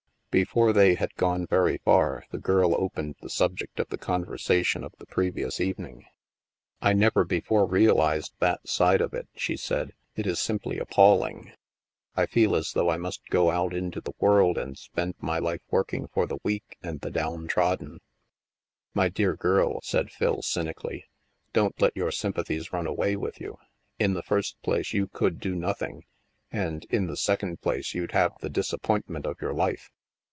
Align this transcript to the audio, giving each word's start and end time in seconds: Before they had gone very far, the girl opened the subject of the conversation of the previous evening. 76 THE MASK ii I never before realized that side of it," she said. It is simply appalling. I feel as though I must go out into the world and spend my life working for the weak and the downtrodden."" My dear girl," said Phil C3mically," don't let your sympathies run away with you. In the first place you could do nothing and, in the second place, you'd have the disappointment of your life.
Before 0.33 0.71
they 0.71 0.95
had 0.95 1.13
gone 1.15 1.45
very 1.45 1.79
far, 1.79 2.23
the 2.31 2.37
girl 2.37 2.73
opened 2.75 3.15
the 3.19 3.29
subject 3.29 3.81
of 3.81 3.89
the 3.89 3.97
conversation 3.97 4.81
of 4.81 4.93
the 4.97 5.05
previous 5.05 5.59
evening. 5.59 6.05
76 6.05 6.05
THE 6.05 6.05
MASK 6.05 6.85
ii 6.87 6.89
I 6.89 6.93
never 6.93 7.25
before 7.25 7.65
realized 7.65 8.31
that 8.39 8.65
side 8.65 9.01
of 9.01 9.13
it," 9.13 9.27
she 9.35 9.57
said. 9.57 9.91
It 10.15 10.25
is 10.25 10.39
simply 10.39 10.79
appalling. 10.79 11.51
I 12.15 12.27
feel 12.27 12.55
as 12.55 12.71
though 12.71 12.89
I 12.89 12.95
must 12.95 13.27
go 13.29 13.51
out 13.51 13.73
into 13.73 13.99
the 13.99 14.13
world 14.19 14.57
and 14.57 14.77
spend 14.77 15.15
my 15.19 15.37
life 15.37 15.63
working 15.69 16.07
for 16.07 16.25
the 16.25 16.39
weak 16.45 16.77
and 16.81 17.01
the 17.01 17.11
downtrodden."" 17.11 17.99
My 18.93 19.09
dear 19.09 19.35
girl," 19.35 19.81
said 19.83 20.11
Phil 20.11 20.37
C3mically," 20.37 21.03
don't 21.51 21.75
let 21.81 21.97
your 21.97 22.09
sympathies 22.13 22.71
run 22.71 22.87
away 22.87 23.17
with 23.17 23.41
you. 23.41 23.57
In 23.99 24.13
the 24.13 24.23
first 24.23 24.55
place 24.61 24.93
you 24.93 25.07
could 25.07 25.41
do 25.41 25.55
nothing 25.55 26.05
and, 26.49 26.85
in 26.85 27.07
the 27.07 27.17
second 27.17 27.59
place, 27.59 27.93
you'd 27.93 28.13
have 28.13 28.31
the 28.39 28.49
disappointment 28.49 29.25
of 29.25 29.41
your 29.41 29.53
life. 29.53 29.91